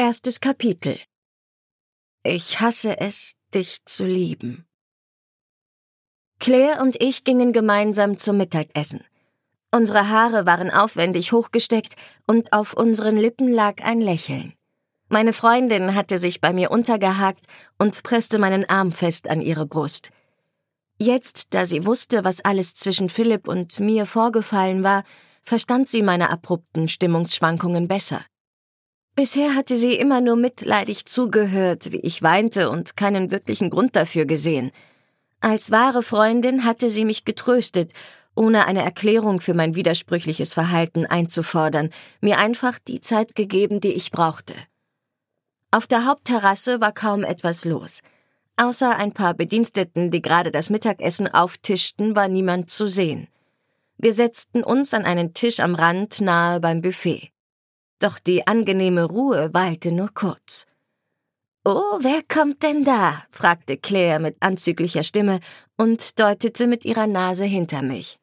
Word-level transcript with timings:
Erstes 0.00 0.38
Kapitel 0.38 0.96
Ich 2.22 2.60
hasse 2.60 3.00
es, 3.00 3.34
dich 3.52 3.84
zu 3.84 4.04
lieben. 4.04 4.64
Claire 6.38 6.80
und 6.82 7.02
ich 7.02 7.24
gingen 7.24 7.52
gemeinsam 7.52 8.16
zum 8.16 8.36
Mittagessen. 8.36 9.02
Unsere 9.72 10.08
Haare 10.08 10.46
waren 10.46 10.70
aufwendig 10.70 11.32
hochgesteckt 11.32 11.96
und 12.28 12.52
auf 12.52 12.74
unseren 12.74 13.16
Lippen 13.16 13.48
lag 13.48 13.82
ein 13.82 14.00
Lächeln. 14.00 14.52
Meine 15.08 15.32
Freundin 15.32 15.96
hatte 15.96 16.18
sich 16.18 16.40
bei 16.40 16.52
mir 16.52 16.70
untergehakt 16.70 17.44
und 17.76 18.04
presste 18.04 18.38
meinen 18.38 18.70
Arm 18.70 18.92
fest 18.92 19.28
an 19.28 19.40
ihre 19.40 19.66
Brust. 19.66 20.10
Jetzt, 21.00 21.54
da 21.54 21.66
sie 21.66 21.84
wusste, 21.84 22.22
was 22.22 22.44
alles 22.44 22.74
zwischen 22.74 23.08
Philipp 23.08 23.48
und 23.48 23.80
mir 23.80 24.06
vorgefallen 24.06 24.84
war, 24.84 25.02
verstand 25.42 25.88
sie 25.88 26.02
meine 26.02 26.30
abrupten 26.30 26.86
Stimmungsschwankungen 26.86 27.88
besser. 27.88 28.24
Bisher 29.18 29.56
hatte 29.56 29.76
sie 29.76 29.94
immer 29.94 30.20
nur 30.20 30.36
mitleidig 30.36 31.04
zugehört, 31.06 31.90
wie 31.90 31.98
ich 31.98 32.22
weinte 32.22 32.70
und 32.70 32.96
keinen 32.96 33.32
wirklichen 33.32 33.68
Grund 33.68 33.96
dafür 33.96 34.26
gesehen. 34.26 34.70
Als 35.40 35.72
wahre 35.72 36.04
Freundin 36.04 36.64
hatte 36.64 36.88
sie 36.88 37.04
mich 37.04 37.24
getröstet, 37.24 37.94
ohne 38.36 38.66
eine 38.66 38.84
Erklärung 38.84 39.40
für 39.40 39.54
mein 39.54 39.74
widersprüchliches 39.74 40.54
Verhalten 40.54 41.04
einzufordern, 41.04 41.90
mir 42.20 42.38
einfach 42.38 42.78
die 42.78 43.00
Zeit 43.00 43.34
gegeben, 43.34 43.80
die 43.80 43.92
ich 43.92 44.12
brauchte. 44.12 44.54
Auf 45.72 45.88
der 45.88 46.06
Hauptterrasse 46.06 46.80
war 46.80 46.92
kaum 46.92 47.24
etwas 47.24 47.64
los. 47.64 48.02
Außer 48.56 48.94
ein 48.94 49.10
paar 49.10 49.34
Bediensteten, 49.34 50.12
die 50.12 50.22
gerade 50.22 50.52
das 50.52 50.70
Mittagessen 50.70 51.26
auftischten, 51.26 52.14
war 52.14 52.28
niemand 52.28 52.70
zu 52.70 52.86
sehen. 52.86 53.26
Wir 53.96 54.12
setzten 54.12 54.62
uns 54.62 54.94
an 54.94 55.04
einen 55.04 55.34
Tisch 55.34 55.58
am 55.58 55.74
Rand 55.74 56.20
nahe 56.20 56.60
beim 56.60 56.82
Buffet. 56.82 57.32
Doch 57.98 58.18
die 58.18 58.46
angenehme 58.46 59.04
Ruhe 59.04 59.52
weilte 59.52 59.92
nur 59.92 60.10
kurz. 60.14 60.66
Oh, 61.64 61.98
wer 62.00 62.22
kommt 62.22 62.62
denn 62.62 62.84
da? 62.84 63.24
fragte 63.30 63.76
Claire 63.76 64.20
mit 64.20 64.36
anzüglicher 64.40 65.02
Stimme 65.02 65.40
und 65.76 66.18
deutete 66.18 66.66
mit 66.66 66.84
ihrer 66.84 67.06
Nase 67.06 67.44
hinter 67.44 67.82
mich. 67.82 68.18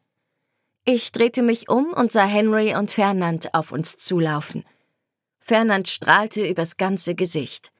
Ich 0.86 1.11
drehte 1.11 1.41
mich 1.41 1.69
um 1.69 1.94
und 1.94 2.11
sah 2.11 2.25
Henry 2.25 2.75
und 2.75 2.91
Fernand 2.91 3.53
auf 3.53 3.72
uns 3.72 3.97
zulaufen. 3.97 4.64
Fernand 5.39 5.88
strahlte 5.88 6.47
übers 6.47 6.77
ganze 6.77 7.14
Gesicht. 7.14 7.71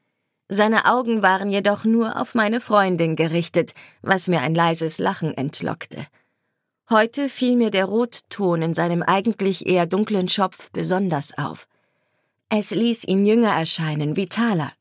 Seine 0.50 0.86
Augen 0.86 1.24
waren 1.24 1.50
jedoch 1.50 1.86
nur 1.86 2.22
auf 2.22 2.36
meine 2.36 2.62
Freundin 2.62 3.16
gerichtet, 3.16 3.74
was 4.02 4.28
mir 4.28 4.42
ein 4.42 4.54
leises 4.54 5.00
Lachen 5.00 5.34
entlockte. 5.36 6.06
Heute 6.90 7.30
fiel 7.30 7.56
mir 7.56 7.72
der 7.72 7.86
Rotton 7.86 8.62
in 8.62 8.76
seinem 8.76 9.02
eigentlich 9.02 9.66
eher 9.66 9.88
dunklen 9.88 10.30
Schopf 10.30 10.70
besonders 10.72 11.36
auf. 11.38 11.68
Es 12.50 12.72
ließ 12.72 13.06
ihn 13.06 13.26
jünger 13.26 13.54
erscheinen, 13.54 14.16
vitaler. 14.16 14.72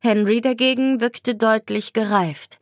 Henry 0.00 0.40
dagegen 0.40 1.00
wirkte 1.00 1.34
deutlich 1.34 1.92
gereift. 1.92 2.58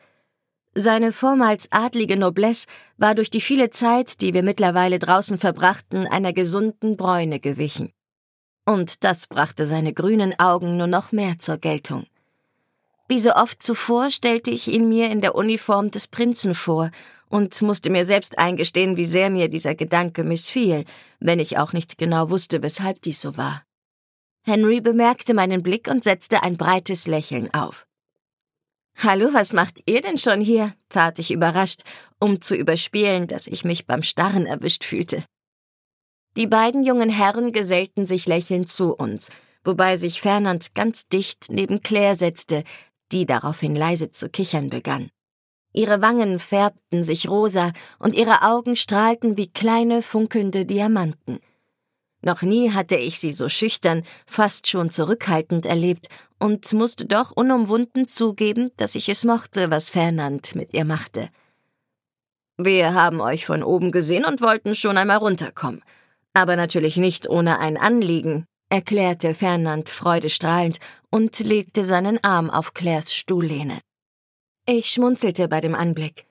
Seine 0.74 1.12
vormals 1.12 1.70
adlige 1.70 2.16
Noblesse 2.16 2.66
war 2.96 3.14
durch 3.14 3.30
die 3.30 3.40
viele 3.40 3.70
Zeit, 3.70 4.20
die 4.20 4.34
wir 4.34 4.42
mittlerweile 4.42 4.98
draußen 4.98 5.38
verbrachten, 5.38 6.06
einer 6.06 6.32
gesunden 6.32 6.96
Bräune 6.96 7.40
gewichen. 7.40 7.92
Und 8.64 9.04
das 9.04 9.26
brachte 9.26 9.66
seine 9.66 9.92
grünen 9.92 10.38
Augen 10.38 10.76
nur 10.76 10.86
noch 10.86 11.12
mehr 11.12 11.38
zur 11.38 11.58
Geltung. 11.58 12.06
Wie 13.08 13.18
so 13.18 13.34
oft 13.34 13.62
zuvor 13.62 14.10
stellte 14.10 14.50
ich 14.50 14.68
ihn 14.68 14.88
mir 14.88 15.10
in 15.10 15.20
der 15.20 15.34
Uniform 15.34 15.90
des 15.90 16.06
Prinzen 16.06 16.54
vor 16.54 16.90
und 17.28 17.60
musste 17.60 17.90
mir 17.90 18.04
selbst 18.06 18.38
eingestehen, 18.38 18.96
wie 18.96 19.04
sehr 19.04 19.28
mir 19.28 19.48
dieser 19.48 19.74
Gedanke 19.74 20.24
missfiel, 20.24 20.84
wenn 21.20 21.38
ich 21.38 21.58
auch 21.58 21.72
nicht 21.72 21.98
genau 21.98 22.30
wusste, 22.30 22.62
weshalb 22.62 23.02
dies 23.02 23.20
so 23.20 23.36
war. 23.36 23.62
Henry 24.46 24.82
bemerkte 24.82 25.32
meinen 25.32 25.62
Blick 25.62 25.88
und 25.88 26.04
setzte 26.04 26.42
ein 26.42 26.58
breites 26.58 27.06
Lächeln 27.06 27.52
auf. 27.54 27.86
Hallo, 28.98 29.30
was 29.32 29.54
macht 29.54 29.80
ihr 29.86 30.02
denn 30.02 30.18
schon 30.18 30.40
hier? 30.40 30.72
tat 30.90 31.18
ich 31.18 31.30
überrascht, 31.30 31.82
um 32.20 32.42
zu 32.42 32.54
überspielen, 32.54 33.26
dass 33.26 33.46
ich 33.46 33.64
mich 33.64 33.86
beim 33.86 34.02
Starren 34.02 34.44
erwischt 34.44 34.84
fühlte. 34.84 35.24
Die 36.36 36.46
beiden 36.46 36.84
jungen 36.84 37.08
Herren 37.08 37.52
gesellten 37.52 38.06
sich 38.06 38.26
lächelnd 38.26 38.68
zu 38.68 38.94
uns, 38.94 39.30
wobei 39.64 39.96
sich 39.96 40.20
Fernand 40.20 40.74
ganz 40.74 41.08
dicht 41.08 41.46
neben 41.48 41.82
Claire 41.82 42.14
setzte, 42.14 42.64
die 43.12 43.24
daraufhin 43.24 43.74
leise 43.74 44.10
zu 44.10 44.28
kichern 44.28 44.68
begann. 44.68 45.10
Ihre 45.72 46.02
Wangen 46.02 46.38
färbten 46.38 47.02
sich 47.02 47.28
rosa 47.28 47.72
und 47.98 48.14
ihre 48.14 48.42
Augen 48.42 48.76
strahlten 48.76 49.38
wie 49.38 49.50
kleine 49.50 50.02
funkelnde 50.02 50.66
Diamanten. 50.66 51.40
Noch 52.24 52.40
nie 52.40 52.72
hatte 52.72 52.96
ich 52.96 53.18
sie 53.18 53.34
so 53.34 53.50
schüchtern, 53.50 54.02
fast 54.26 54.66
schon 54.66 54.88
zurückhaltend 54.88 55.66
erlebt 55.66 56.08
und 56.38 56.72
musste 56.72 57.04
doch 57.04 57.32
unumwunden 57.32 58.08
zugeben, 58.08 58.70
dass 58.78 58.94
ich 58.94 59.10
es 59.10 59.24
mochte, 59.24 59.70
was 59.70 59.90
Fernand 59.90 60.54
mit 60.54 60.72
ihr 60.72 60.86
machte. 60.86 61.28
Wir 62.56 62.94
haben 62.94 63.20
euch 63.20 63.44
von 63.44 63.62
oben 63.62 63.92
gesehen 63.92 64.24
und 64.24 64.40
wollten 64.40 64.74
schon 64.74 64.96
einmal 64.96 65.18
runterkommen. 65.18 65.82
Aber 66.32 66.56
natürlich 66.56 66.96
nicht 66.96 67.28
ohne 67.28 67.58
ein 67.58 67.76
Anliegen, 67.76 68.46
erklärte 68.70 69.34
Fernand 69.34 69.90
freudestrahlend 69.90 70.78
und 71.10 71.38
legte 71.40 71.84
seinen 71.84 72.24
Arm 72.24 72.48
auf 72.48 72.72
Claires 72.72 73.14
Stuhllehne. 73.14 73.80
Ich 74.66 74.90
schmunzelte 74.90 75.46
bei 75.46 75.60
dem 75.60 75.74
Anblick. 75.74 76.24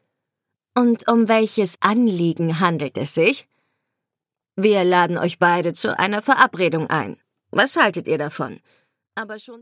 Und 0.75 1.07
um 1.07 1.27
welches 1.27 1.79
Anliegen 1.81 2.59
handelt 2.59 2.97
es 2.97 3.13
sich? 3.13 3.47
Wir 4.55 4.83
laden 4.83 5.17
euch 5.17 5.39
beide 5.39 5.73
zu 5.73 5.97
einer 5.97 6.21
Verabredung 6.21 6.87
ein. 6.87 7.17
Was 7.49 7.75
haltet 7.75 8.07
ihr 8.07 8.19
davon? 8.19 8.59
Aber 9.15 9.39
schon 9.39 9.61